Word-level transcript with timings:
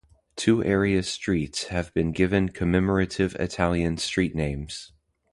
Two 0.35 0.63
area 0.63 1.03
streets 1.03 1.65
have 1.65 1.93
been 1.93 2.11
given 2.11 2.49
commemorative 2.49 3.35
Italian 3.35 3.97
street 3.97 4.33
names. 4.33 4.93